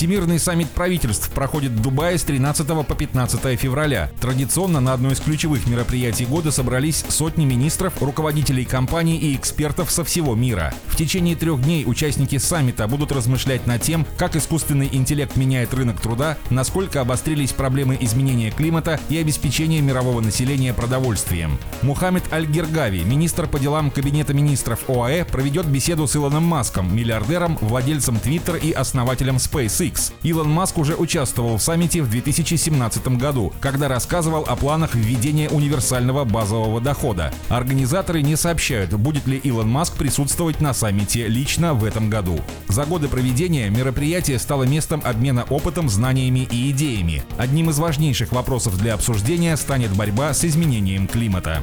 Всемирный 0.00 0.38
саммит 0.38 0.70
правительств 0.70 1.28
проходит 1.28 1.72
в 1.72 1.82
Дубае 1.82 2.16
с 2.16 2.22
13 2.22 2.66
по 2.86 2.94
15 2.94 3.60
февраля. 3.60 4.10
Традиционно 4.18 4.80
на 4.80 4.94
одно 4.94 5.10
из 5.12 5.20
ключевых 5.20 5.66
мероприятий 5.66 6.24
года 6.24 6.50
собрались 6.50 7.04
сотни 7.10 7.44
министров, 7.44 8.00
руководителей 8.00 8.64
компаний 8.64 9.18
и 9.18 9.36
экспертов 9.36 9.90
со 9.90 10.02
всего 10.02 10.34
мира. 10.34 10.72
В 10.86 10.96
течение 10.96 11.36
трех 11.36 11.60
дней 11.60 11.84
участники 11.86 12.38
саммита 12.38 12.88
будут 12.88 13.12
размышлять 13.12 13.66
над 13.66 13.82
тем, 13.82 14.06
как 14.16 14.36
искусственный 14.36 14.88
интеллект 14.90 15.36
меняет 15.36 15.74
рынок 15.74 16.00
труда, 16.00 16.38
насколько 16.48 17.02
обострились 17.02 17.52
проблемы 17.52 17.98
изменения 18.00 18.50
климата 18.50 18.98
и 19.10 19.18
обеспечения 19.18 19.82
мирового 19.82 20.22
населения 20.22 20.72
продовольствием. 20.72 21.58
Мухаммед 21.82 22.32
Аль-Гергави, 22.32 23.04
министр 23.04 23.46
по 23.46 23.58
делам 23.58 23.90
Кабинета 23.90 24.32
министров 24.32 24.88
ОАЭ, 24.88 25.26
проведет 25.26 25.66
беседу 25.66 26.06
с 26.06 26.16
Илоном 26.16 26.44
Маском, 26.44 26.96
миллиардером, 26.96 27.58
владельцем 27.60 28.16
Twitter 28.16 28.58
и 28.58 28.72
основателем 28.72 29.36
SpaceX. 29.36 29.89
SpaceX. 29.90 30.12
Илон 30.22 30.50
Маск 30.50 30.78
уже 30.78 30.94
участвовал 30.94 31.56
в 31.56 31.62
саммите 31.62 32.02
в 32.02 32.10
2017 32.10 33.08
году, 33.18 33.52
когда 33.60 33.88
рассказывал 33.88 34.44
о 34.46 34.56
планах 34.56 34.94
введения 34.94 35.48
универсального 35.48 36.24
базового 36.24 36.80
дохода. 36.80 37.32
Организаторы 37.48 38.22
не 38.22 38.36
сообщают, 38.36 38.92
будет 38.92 39.26
ли 39.26 39.38
Илон 39.38 39.68
Маск 39.68 39.94
присутствовать 39.96 40.60
на 40.60 40.74
саммите 40.74 41.26
лично 41.26 41.74
в 41.74 41.84
этом 41.84 42.10
году. 42.10 42.40
За 42.68 42.84
годы 42.84 43.08
проведения 43.08 43.68
мероприятие 43.70 44.38
стало 44.38 44.64
местом 44.64 45.02
обмена 45.04 45.44
опытом, 45.48 45.88
знаниями 45.88 46.48
и 46.50 46.70
идеями. 46.70 47.22
Одним 47.38 47.70
из 47.70 47.78
важнейших 47.78 48.32
вопросов 48.32 48.78
для 48.78 48.94
обсуждения 48.94 49.56
станет 49.56 49.90
борьба 49.92 50.32
с 50.34 50.44
изменением 50.44 51.06
климата. 51.06 51.62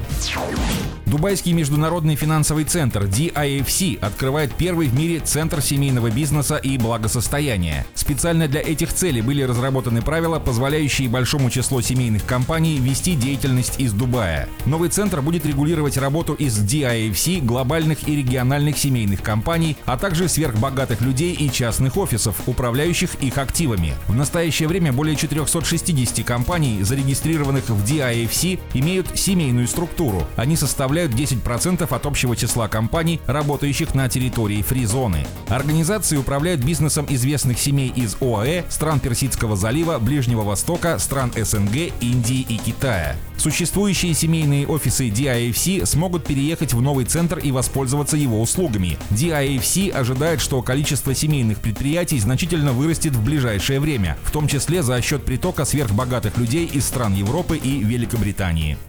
Дубайский 1.08 1.54
международный 1.54 2.16
финансовый 2.16 2.66
центр 2.66 3.06
DIFC 3.06 3.98
открывает 4.00 4.54
первый 4.54 4.88
в 4.88 4.94
мире 4.94 5.22
центр 5.22 5.62
семейного 5.62 6.12
бизнеса 6.12 6.58
и 6.58 6.78
благосостояния. 6.78 7.86
Специально 8.18 8.48
для 8.48 8.62
этих 8.62 8.94
целей 8.94 9.22
были 9.22 9.44
разработаны 9.44 10.02
правила, 10.02 10.40
позволяющие 10.40 11.08
большому 11.08 11.52
числу 11.52 11.82
семейных 11.82 12.26
компаний 12.26 12.80
вести 12.80 13.14
деятельность 13.14 13.80
из 13.80 13.94
Дубая. 13.94 14.50
Новый 14.66 14.90
центр 14.90 15.22
будет 15.22 15.46
регулировать 15.46 15.98
работу 15.98 16.34
из 16.34 16.58
DIFC, 16.58 17.42
глобальных 17.46 18.08
и 18.08 18.16
региональных 18.16 18.80
семейных 18.80 19.22
компаний, 19.22 19.78
а 19.86 20.00
также 20.00 20.28
сверхбогатых 20.28 21.00
людей 21.02 21.36
и 21.36 21.52
частных 21.52 21.96
офисов, 21.96 22.42
управляющих 22.48 23.14
их 23.22 23.38
активами. 23.38 23.94
В 24.08 24.16
настоящее 24.16 24.68
время 24.68 24.92
более 24.92 25.16
460 25.16 26.26
компаний, 26.26 26.82
зарегистрированных 26.82 27.70
в 27.70 27.86
DIFC, 27.86 28.60
имеют 28.74 29.16
семейную 29.16 29.68
структуру. 29.68 30.24
Они 30.38 30.56
составляют 30.56 31.12
10% 31.12 31.88
от 31.88 32.06
общего 32.08 32.36
числа 32.36 32.68
компаний, 32.68 33.22
работающих 33.28 33.94
на 33.94 34.10
территории 34.10 34.64
фри-зоны. 34.64 35.28
Организации 35.50 36.18
управляют 36.18 36.64
бизнесом 36.64 37.06
известных 37.10 37.60
семей 37.60 37.94
из 38.08 38.18
ОАЭ, 38.20 38.64
стран 38.70 39.00
Персидского 39.00 39.56
залива, 39.56 40.00
Ближнего 40.00 40.42
Востока, 40.42 40.98
стран 40.98 41.32
СНГ, 41.36 41.94
Индии 42.02 42.44
и 42.50 42.58
Китая. 42.58 43.16
Существующие 43.38 44.16
семейные 44.16 44.66
офисы 44.68 45.10
DIFC 45.10 45.86
смогут 45.86 46.26
переехать 46.26 46.74
в 46.74 46.82
новый 46.82 47.06
центр 47.06 47.38
и 47.38 47.52
воспользоваться 47.52 48.18
его 48.18 48.42
услугами. 48.42 48.98
DIFC 49.12 49.92
ожидает, 49.92 50.42
что 50.42 50.64
количество 50.64 51.14
семейных 51.14 51.60
предприятий 51.60 52.20
значительно 52.20 52.74
вырастет 52.74 53.16
в 53.16 53.24
ближайшее 53.24 53.80
время, 53.80 54.18
в 54.24 54.32
том 54.32 54.48
числе 54.48 54.82
за 54.82 55.00
счет 55.02 55.24
притока 55.24 55.66
сверхбогатых 55.66 56.36
людей 56.38 56.66
из 56.66 56.88
стран 56.88 57.14
Европы 57.14 57.58
и 57.58 57.84
Великобритании. 57.84 58.80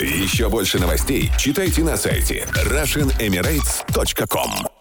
Еще 0.00 0.50
больше 0.50 0.78
новостей 0.78 1.30
читайте 1.38 1.82
на 1.82 1.96
сайте 1.96 2.46
RussianEmirates.com 2.52 4.75